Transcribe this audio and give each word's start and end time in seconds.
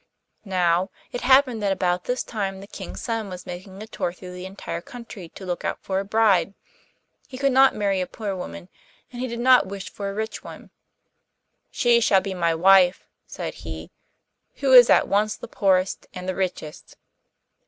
Now, 0.49 0.89
it 1.11 1.21
happened 1.21 1.61
that 1.61 1.71
about 1.71 2.05
this 2.05 2.23
time 2.23 2.59
the 2.59 2.65
King's 2.65 3.03
son 3.03 3.29
was 3.29 3.45
making 3.45 3.83
a 3.83 3.85
tour 3.85 4.11
through 4.11 4.33
the 4.33 4.47
entire 4.47 4.81
country 4.81 5.29
to 5.29 5.45
look 5.45 5.63
out 5.63 5.77
for 5.83 5.99
a 5.99 6.03
bride. 6.03 6.55
He 7.27 7.37
could 7.37 7.51
not 7.51 7.75
marry 7.75 8.01
a 8.01 8.07
poor 8.07 8.35
woman, 8.35 8.69
and 9.11 9.21
he 9.21 9.27
did 9.27 9.39
not 9.39 9.67
wish 9.67 9.91
for 9.91 10.09
a 10.09 10.13
rich 10.15 10.43
one. 10.43 10.71
'She 11.69 11.99
shall 12.01 12.19
be 12.19 12.33
my 12.33 12.55
wife,' 12.55 13.05
said 13.27 13.53
he, 13.61 13.91
'who 14.55 14.73
is 14.73 14.89
at 14.89 15.07
once 15.07 15.35
the 15.35 15.47
poorest 15.47 16.07
and 16.15 16.27
the 16.27 16.33
richest. 16.33 16.97